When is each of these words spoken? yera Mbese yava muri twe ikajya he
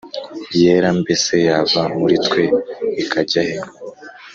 yera 0.61 0.89
Mbese 0.99 1.33
yava 1.47 1.81
muri 1.97 2.15
twe 2.25 2.43
ikajya 3.01 3.41
he 3.49 3.57